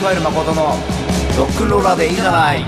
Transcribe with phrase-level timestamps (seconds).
[0.00, 0.62] 加える誠の
[1.36, 2.64] ロックンローラーでいいじゃない。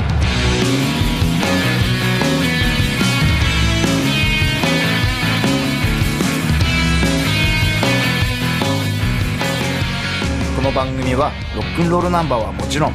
[10.55, 12.93] この番組はロックンロールナンバーはもちろん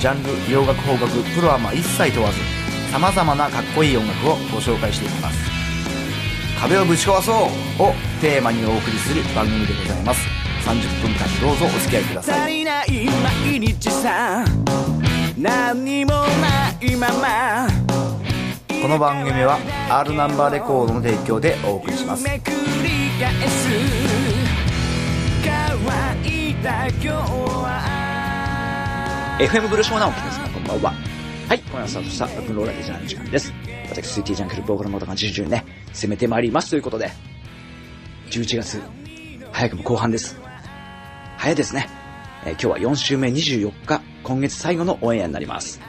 [0.00, 2.38] ジャンル洋楽邦楽プロアマ一切問わず
[2.90, 5.38] さまざまなかっこいい音楽をご紹介していきます。
[6.60, 7.34] 壁をぶち壊そう
[7.82, 10.37] をテーマにお送りする番組でございます。
[10.68, 13.06] 30分間どうぞお付き合いください足りない
[13.50, 14.44] 毎日さ
[15.38, 16.26] 何もな
[16.82, 17.66] いまま
[18.82, 22.56] この番組は R ナンバーレコードの提供でお送りしますめくり
[23.18, 23.66] 返す
[25.42, 25.72] 乾
[26.50, 27.78] いた今日は
[29.40, 30.92] FM ブルーショーナを聞きますこんばんは。
[31.48, 33.54] はい、今夜はスタートしたロックンローラーでじゃないの時間です。
[33.88, 35.64] 私、スイーティージャンクルボーカルの元が徐々にね、
[35.94, 37.10] 攻めてまいりますということで、
[38.30, 38.82] 11月、
[39.52, 40.47] 早くも後半です。
[41.38, 41.88] 早いですね。
[42.44, 45.80] えー今日は4週目24日、今月最後のオンエアになります。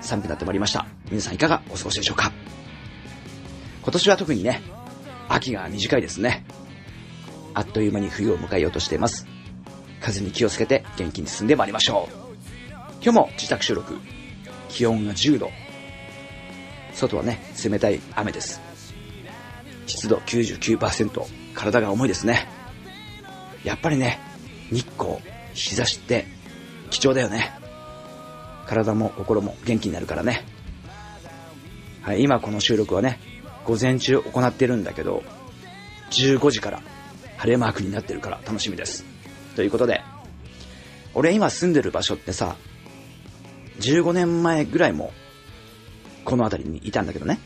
[0.00, 0.86] 寒くなってまいりました。
[1.10, 1.62] 皆さんいかが？
[1.68, 2.30] お過ごしでしょうか？
[3.82, 4.62] 今年は特にね、
[5.28, 6.46] 秋が短いですね。
[7.54, 9.26] あっという間に冬を迎えようとしています。
[10.00, 12.14] 風に気をつけて元気に進んでまいりましょう。
[13.02, 13.98] 今日も自宅収録。
[14.68, 15.50] 気温が10度。
[16.94, 18.60] 外はね、冷たい雨です。
[19.86, 21.20] 湿度99%。
[21.54, 22.46] 体が重いですね。
[23.64, 24.20] やっぱりね、
[24.70, 25.16] 日光、
[25.54, 26.26] 日差しって
[26.90, 27.52] 貴重だよね。
[28.66, 30.44] 体も心も元気になるからね。
[32.02, 33.18] はい、今この収録はね、
[33.64, 35.22] 午前中行ってるんだけど、
[36.10, 36.82] 15時から
[37.36, 39.04] 晴れマークになってるから楽しみです。
[39.56, 40.02] ということで、
[41.14, 42.56] 俺今住んでる場所ってさ、
[43.80, 45.12] 15年前ぐらいも、
[46.24, 47.38] この辺りにいたんだけどね。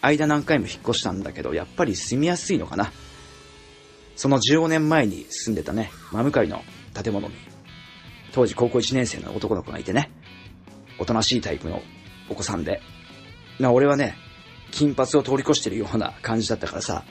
[0.00, 2.92] 間何回も引っ越したんだけど、やっぱり住みやすいのかな。
[4.18, 7.34] その15年前に住んでたね、真向かいの建物に、
[8.32, 10.10] 当時高校1年生の男の子がいてね、
[10.98, 11.80] おとなしいタイプの
[12.28, 12.82] お子さんで、
[13.60, 14.16] な、俺はね、
[14.72, 17.04] 金髪を通り越してるような感じだったからさ、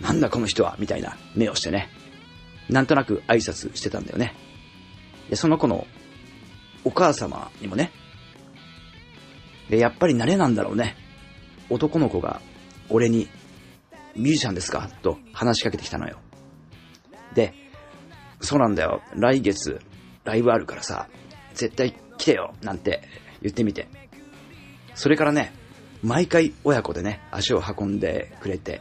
[0.00, 1.88] なんだこの人は、みたいな目をしてね、
[2.68, 4.34] なんとなく挨拶してたんだよね。
[5.30, 5.86] で、その子の
[6.82, 7.92] お母様にもね、
[9.70, 10.96] で、やっぱり慣れなんだろうね。
[11.70, 12.40] 男の子が
[12.88, 13.28] 俺に、
[14.16, 14.90] ミュージシャンですか？
[15.02, 16.18] と話しかけてきたのよ。
[17.34, 17.54] で、
[18.40, 19.02] そうなんだよ。
[19.14, 19.80] 来月、
[20.24, 21.08] ライブあるからさ、
[21.54, 23.02] 絶対来てよなんて
[23.42, 23.88] 言ってみて。
[24.94, 25.52] それからね、
[26.02, 28.80] 毎回親子でね、足を運んでくれて、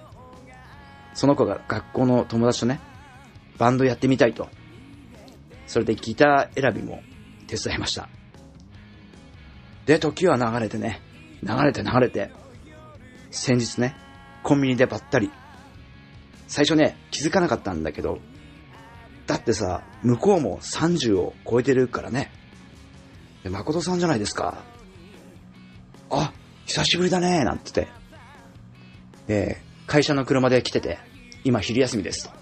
[1.14, 2.80] その子が学校の友達とね、
[3.58, 4.50] バンドやってみたいと。
[5.68, 7.02] それでギター選びも
[7.48, 8.08] 手伝いました。
[9.86, 11.02] で、時は流れてね、
[11.42, 12.32] 流れて流れて、
[13.32, 13.96] 先日ね、
[14.46, 15.32] コンビニでばったり。
[16.48, 18.20] 最初ね、気づかなかったんだけど、
[19.26, 22.32] だってさ、向こうも30を超えてるからね。
[23.44, 24.64] で誠さんじゃないですか。
[26.12, 26.32] あ、
[26.68, 27.94] 久しぶりだね、なんて言って。
[29.26, 31.00] で、会社の車で来てて、
[31.44, 32.36] 今昼休みですと。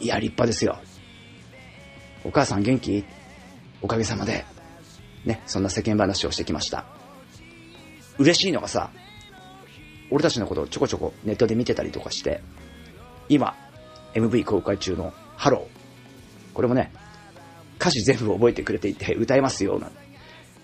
[0.00, 0.78] いや、立派ですよ。
[2.22, 3.06] お母さん元気？
[3.80, 4.44] おかげさまで。
[5.24, 6.84] ね、そんな世間話をしてきました。
[8.18, 8.90] 嬉しいのがさ、
[10.10, 12.40] 俺たちのことをちょこちょこネットで見てたりとかして、
[13.28, 13.54] 今、
[14.14, 16.54] MV 公開中のハロー。
[16.54, 16.92] これもね、
[17.78, 19.92] 歌詞全部覚えてくれていて歌えますよ、なん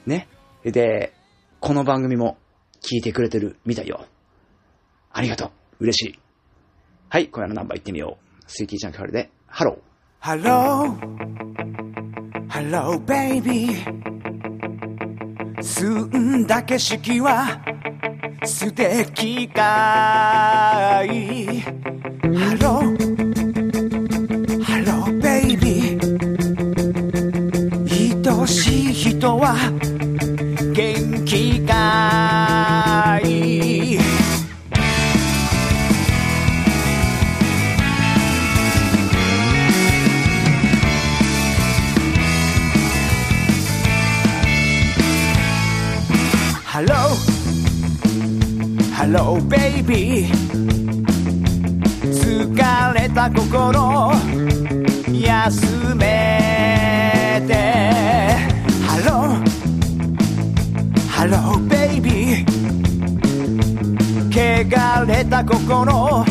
[0.07, 0.29] ね。
[0.65, 1.13] で、
[1.61, 2.37] この番組も
[2.83, 4.07] 聞いてくれてるみたいよ。
[5.13, 5.51] ありがとう。
[5.81, 6.19] 嬉しい。
[7.09, 8.45] はい、今夜のナンバー行ってみよう。
[8.47, 9.95] スイティージャンクハルで、ハロー。
[10.25, 10.97] Hello
[12.49, 13.77] Hello baby
[15.61, 17.63] 澄んだ景色は
[18.45, 18.53] ハ
[22.61, 29.55] ローハローベイビーいとしいひとは
[30.75, 32.24] 元気かい。
[49.17, 50.27] Hello baby.
[52.03, 54.11] 疲れた心
[55.09, 57.55] 休めて。
[58.89, 59.39] Hello.
[61.17, 62.45] Hello baby.
[64.33, 66.25] 汚れた心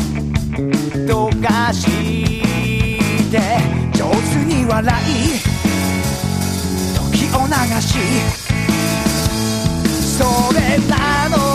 [1.06, 2.42] 溶かし
[3.30, 3.40] て。
[3.94, 5.40] 上手に笑い
[6.92, 7.96] 時を流し。
[10.18, 10.22] そ
[10.52, 11.53] れなの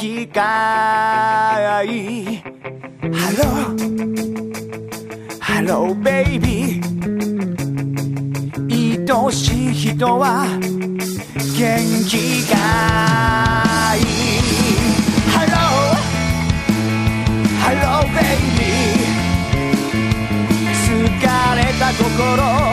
[0.00, 3.76] 素敵かいハロー
[5.38, 6.90] ハローベイビー
[9.12, 10.58] 愛しい人は元
[12.08, 12.16] 気
[12.48, 12.56] が
[13.94, 14.04] いい。
[15.28, 16.00] ハロー
[17.60, 21.20] ハローベイビー疲
[21.56, 22.69] れた心。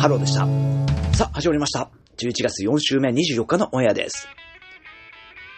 [0.00, 0.46] ハローでした。
[1.14, 1.90] さあ、始まりました。
[2.16, 4.28] 11月4週目24日のオンエアです。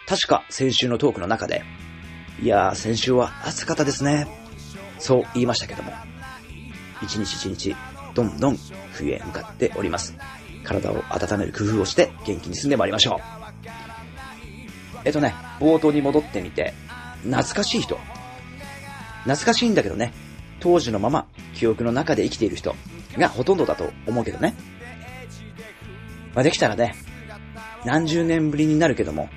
[0.05, 1.63] 確か先週のトークの中で、
[2.41, 4.27] いやー、先週は暑かったですね。
[4.99, 5.93] そう言いましたけども、
[7.01, 7.73] 一日一日、
[8.15, 8.57] どんどん
[8.91, 10.13] 冬へ向かっております。
[10.65, 13.19] 体を温める工夫をして元気に進んでまいりましょう。
[15.05, 16.73] えっとね、冒頭に戻ってみて、
[17.23, 17.97] 懐かしい人。
[19.21, 20.11] 懐かしいんだけどね、
[20.59, 22.75] 当時のまま記憶の中で生きている人
[23.17, 24.55] がほとんどだと思うけどね。
[26.33, 26.95] まあ、できたらね、
[27.85, 29.29] 何十年ぶりになるけども、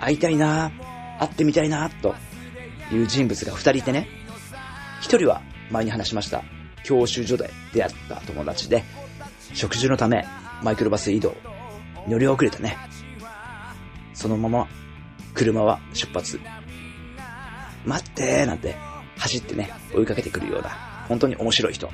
[0.00, 0.72] 会いたいな
[1.18, 2.14] 会ってみたいなと
[2.92, 4.08] いう人物が二人いてね、
[5.00, 6.42] 一人は前に話しました、
[6.82, 8.82] 教習所で出会った友達で、
[9.54, 10.26] 食事のため
[10.62, 11.36] マイクロバス移動、
[12.08, 12.76] 乗り遅れたね。
[14.14, 14.68] そのまま
[15.34, 16.40] 車は出発。
[17.84, 18.76] 待ってーなんて
[19.16, 20.70] 走ってね、追いかけてくるような、
[21.08, 21.90] 本当に面白い人。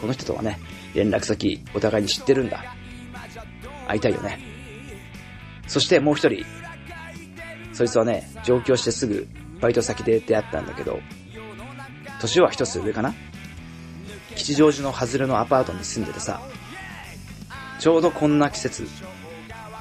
[0.00, 0.58] この人とはね、
[0.94, 2.64] 連絡先お互いに知ってるんだ。
[3.88, 4.38] 会いたいよね。
[5.66, 6.44] そしてもう一人。
[7.72, 9.28] そいつはね、上京してすぐ
[9.60, 11.00] バイト先で出会ったんだけど、
[12.20, 13.14] 年は一つ上かな？
[14.34, 16.40] 吉祥寺の外れのアパートに住んでてさ、
[17.78, 18.86] ちょうどこんな季節、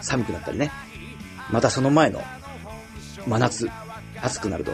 [0.02, 0.72] 寒くなったりね。
[1.52, 2.22] またその前の
[3.28, 3.70] 真夏、
[4.22, 4.72] 暑くなると、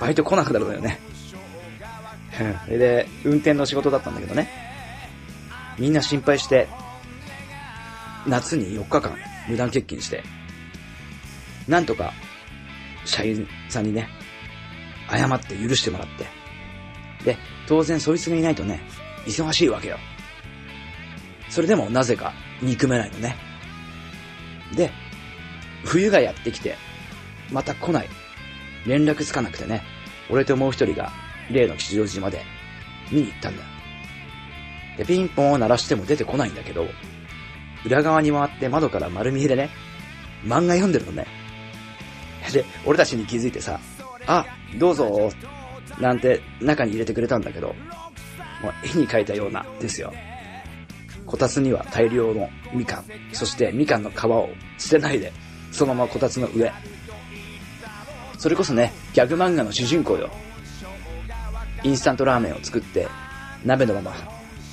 [0.00, 0.98] バイト来なくなるのよね。
[2.64, 4.48] それで、運転の仕事だったんだけどね。
[5.78, 6.68] みんな心配して、
[8.26, 9.16] 夏に4日間
[9.48, 10.22] 無断欠勤して、
[11.68, 12.12] なんとか、
[13.04, 14.08] 社員さんにね、
[15.10, 16.26] 謝って許してもらって。
[17.24, 18.80] で、当然そいつがいないとね、
[19.26, 19.98] 忙しいわけよ。
[21.48, 23.36] それでもなぜか憎めないのね。
[24.74, 24.90] で、
[25.84, 26.76] 冬がやってきて、
[27.50, 28.08] また来ない。
[28.86, 29.82] 連絡つかなくてね、
[30.30, 31.12] 俺ともう一人が
[31.52, 32.42] 例の吉祥寺まで
[33.10, 33.62] 見に行ったんだ。
[34.96, 36.86] で、ピンポンを鳴らしても出てこないんだけど、
[37.84, 39.70] 裏側に回って窓から丸見えでね、
[40.44, 41.26] 漫画読んでるのね。
[42.52, 43.78] で、俺たちに気づいてさ、
[44.26, 44.44] あ、
[44.78, 45.30] どうぞ、
[46.00, 50.12] なんて中に入れてくれたんだけど、もう絵に描いたようなですよ。
[51.26, 55.32] こたつには大量のみかん、そしてみかんの皮を捨てないで、
[55.70, 56.72] そのままこたつの上。
[58.38, 60.30] それこそね、ギャグ漫画の主人公よ。
[61.84, 63.08] インスタントラーメンを作って、
[63.64, 64.14] 鍋のまま、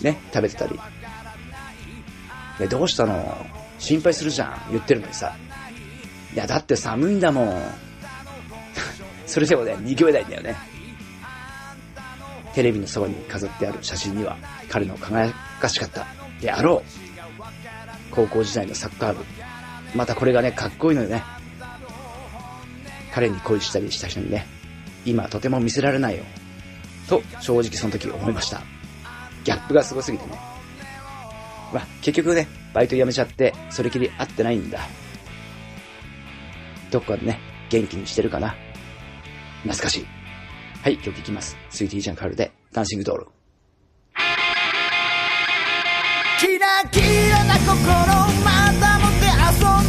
[0.01, 0.80] ね、食べてたり。
[2.60, 3.46] で、どうしたの？
[3.80, 4.72] 心配するじゃん。
[4.72, 5.36] 言ってるのにさ。
[6.34, 7.62] いや、だって寒いんだもん。
[9.25, 10.56] それでもね、逃げれないんだよね。
[12.54, 14.38] テレビのそばに飾ってある写真には、
[14.70, 16.06] 彼の輝かしかった、
[16.42, 17.10] であろう。
[18.12, 19.24] 高校時代のサッカー部。
[19.96, 21.24] またこれがね、かっこいいのよね。
[23.13, 24.46] 彼に恋したりした人にね、
[25.06, 26.24] 今とても見せられないよ。
[27.10, 28.62] と、正直その時思いました。
[29.44, 30.39] ギャップがすごすぎてね。
[31.74, 34.80] まあ、結局ね、バイト辞めちゃって、それきり会ってないんだ。
[36.92, 37.39] どっかでね、
[37.70, 38.56] 元気にしてるかな。
[39.63, 40.08] 懐かしい。
[40.84, 41.58] はい、曲いきます。
[41.70, 43.28] スイーティージャンカールで、ダンシングドール。
[46.39, 47.75] キラキラな心
[48.46, 49.25] また持って
[49.84, 49.88] 遊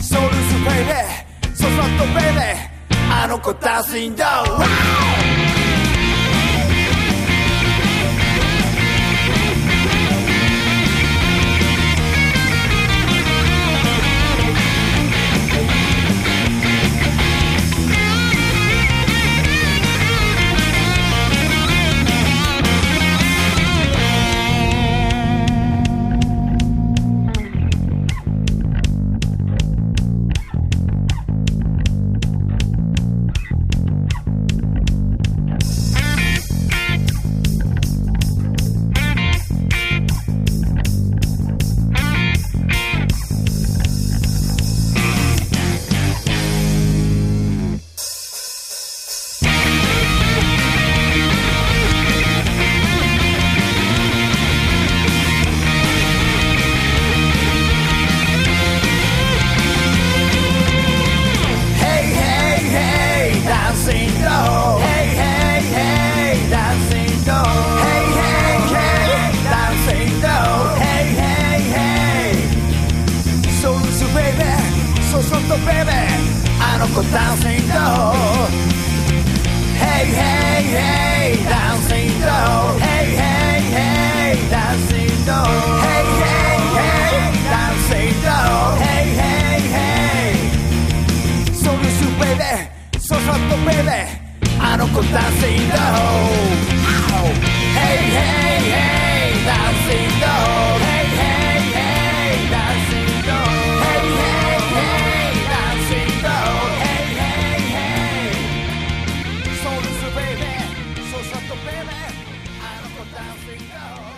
[0.01, 5.28] ソウルスベイベーソファットベイベーあの子ダンシングドー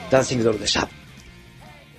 [0.10, 0.90] ダンシングドールでした。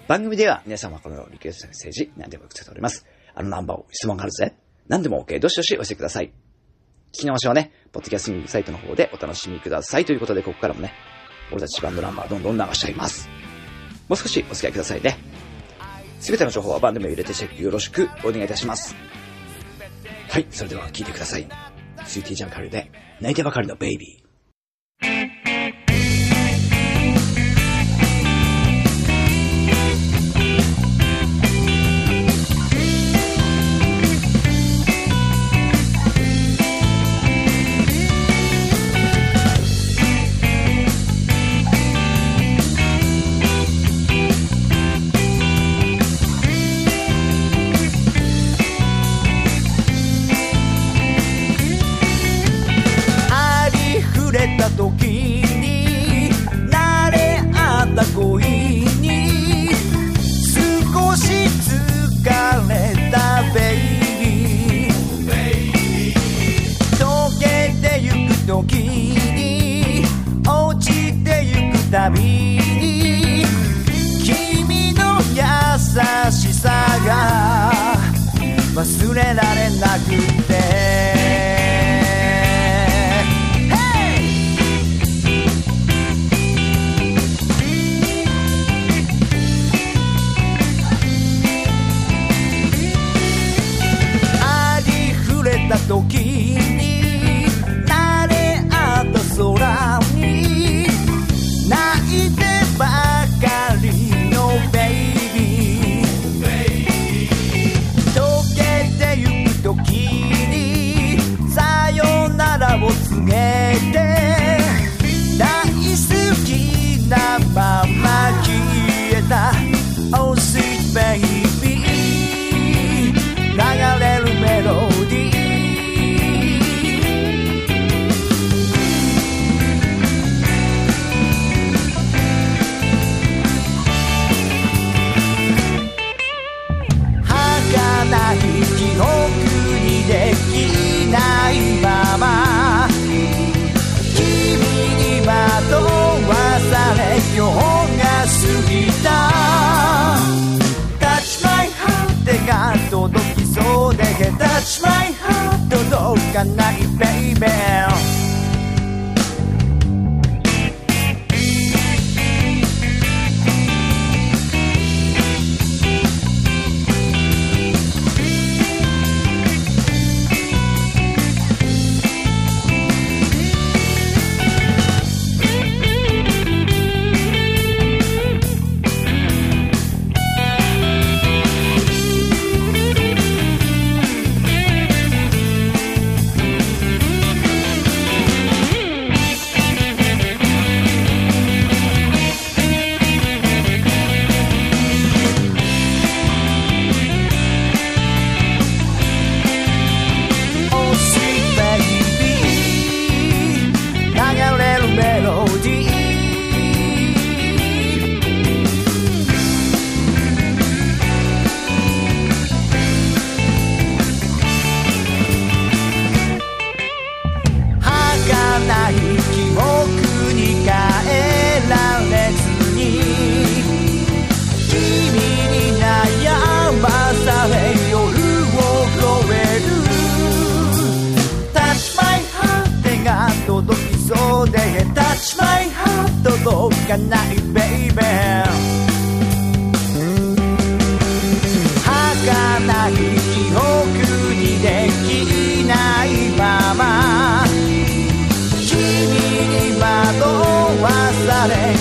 [0.07, 3.07] 番組では皆様からのリクエストメッセージ何でも受け付けております。
[3.35, 4.57] あのナンバーを質問があるぜ。
[4.89, 5.39] 何でも OK。
[5.39, 6.33] どしどしお寄せください。
[7.13, 10.05] 聞き直しはね、ポッドキャスティングサイトの方でお楽しみください。
[10.05, 10.95] ということで、ここからもね、
[11.51, 13.29] 俺たちバンドナンバーどんどん流しちゃいます。
[14.09, 15.19] もう少しお付き合いくださいね。
[16.21, 18.97] すべての情報は番組を入れてチェックよろしくお願いいたします。
[20.31, 21.47] はい、それでは聞いてください。
[22.07, 22.91] スイーティージャンカルで
[23.21, 24.22] 泣いてばかりのベイビー。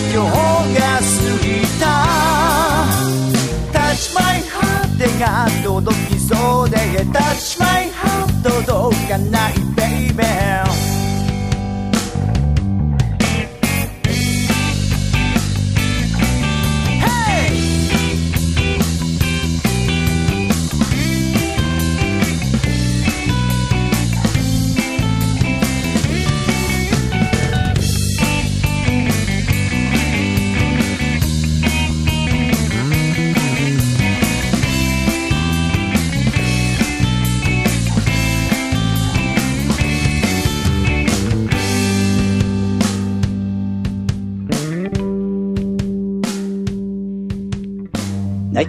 [0.10, 0.28] 今日
[0.76, 1.06] が過
[1.44, 1.86] ぎた
[3.72, 6.78] Touch my heart 手が届きそうで
[7.14, 7.71] Touch my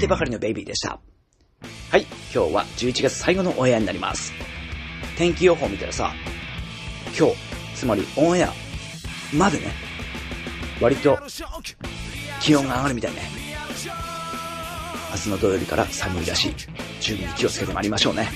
[0.02, 0.98] てばかりのベイビーでした。
[1.90, 2.02] はい、
[2.34, 4.32] 今日は11月最後のオンエアになります。
[5.16, 6.12] 天気予報見たらさ、
[7.16, 7.36] 今日、
[7.76, 8.52] つまりオンエア
[9.32, 9.66] までね、
[10.80, 11.16] 割と
[12.40, 13.20] 気温が上がるみたいね。
[15.12, 16.54] 明日の土曜日から寒いらしい。
[17.00, 18.28] 十分に気をつけてまいりましょうね。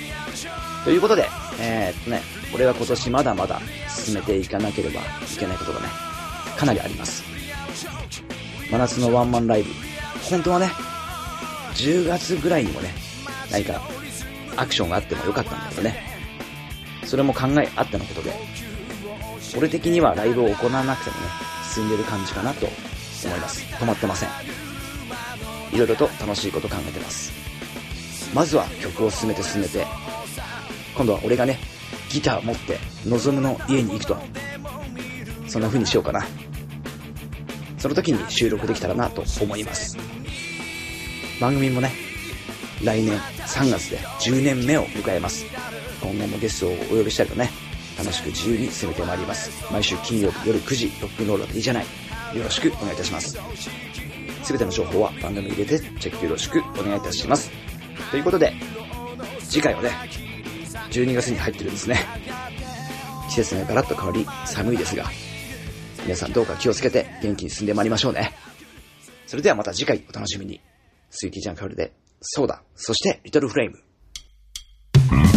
[0.84, 1.28] ということで、
[1.60, 2.20] えー、っとね、
[2.52, 5.04] これは今年まだまだ進めていかなければい
[5.36, 5.88] けないことがね、
[6.56, 7.24] かなりあります。
[8.70, 9.70] 真夏のワンマンライブ、
[10.30, 10.70] 本当はね、
[11.76, 12.94] 10月ぐらいにもね、
[13.50, 13.82] 何か
[14.56, 16.02] アクションがあってもよかったんだけどね。
[17.04, 18.32] それも考えあってのことで、
[19.56, 21.22] 俺的にはライブを行わなくてもね、
[21.72, 22.66] 進んでる感じかなと
[23.24, 23.62] 思います。
[23.74, 24.28] 止まってません。
[25.72, 27.32] いろいろと楽しいこと考えてます。
[28.34, 29.86] まずは曲を進めて進めて、
[30.96, 31.58] 今度は俺がね、
[32.10, 34.16] ギター持って、望むの家に行くと。
[35.46, 36.26] そんな風にしようかな。
[37.78, 39.96] その時に収録できたらなと思います。
[41.40, 41.92] 番組もね、
[42.82, 45.44] 来年3月で10年目を迎えます。
[46.00, 47.50] 今後もゲストをお呼びしたりとね、
[47.98, 49.50] 楽しく自由に進めてまいります。
[49.72, 51.86] 毎週金曜日夜9時、ロックンロールはいいじゃない。
[52.34, 53.38] よろしくお願いいたします。
[54.42, 57.50] すべての情報は番組に入れてチェックよろしくお願いいたします。
[58.10, 58.54] ということで、
[59.40, 59.90] 次回はね、
[60.90, 61.98] 12月に入ってるんですね。
[63.28, 65.10] 季節がガラッと変わり寒いですが、
[66.04, 68.32] 皆さんどうか気をつけて元気に進んでまいりましょうね。
[69.26, 70.60] それではまた次回お楽しみに。
[71.16, 75.35] スイーティージャンカルで、そうだ、そしてリトルフレーム。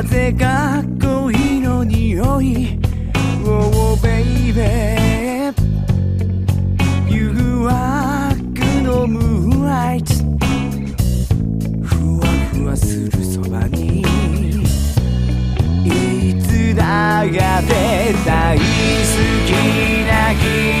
[0.00, 2.78] なぜか恋の匂い。
[3.44, 4.62] Oh baby
[7.06, 7.74] 誘惑
[8.82, 10.14] のムーンライト
[11.84, 14.00] ふわふわするそばに。
[15.84, 17.34] いつだって
[18.24, 18.62] 大好
[19.44, 19.52] き
[20.08, 20.79] な君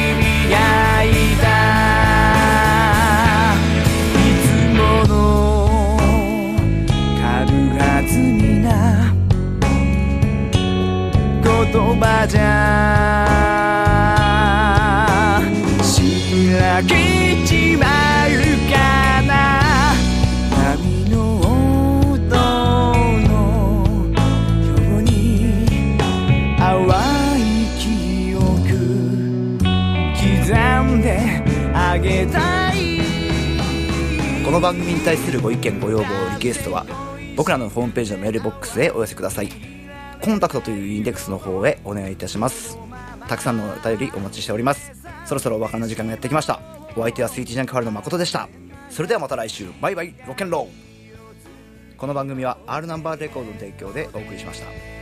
[12.00, 13.60] 葉じゃ
[15.84, 17.86] しらけちま
[18.26, 18.30] う
[18.72, 19.92] かな
[20.72, 23.36] 波の音のよ
[24.98, 25.12] うに
[26.58, 26.88] 淡
[27.38, 27.40] い
[27.78, 28.40] 記憶
[30.16, 30.24] 刻
[30.96, 31.06] んで
[31.74, 32.74] あげたい
[34.42, 36.04] この番組に対するご意見ご要望
[36.36, 36.86] リクエストは
[37.36, 39.79] 僕らのホームページのメールボックスへお寄せください。
[40.22, 42.78] コンタクトというインデックスの方へお願いいたします。
[43.26, 44.92] たくさんのお便りお待ちしております。
[45.24, 46.60] そろそろお別れの時間がやってきました。
[46.96, 48.48] お相手はスイーティージャンクファルの誠でした。
[48.90, 49.70] それではまた来週。
[49.80, 50.14] バイバイ。
[50.26, 51.96] ロケンロー。
[51.96, 54.99] この番組は R ナンバーレコードの提供でお送りしました。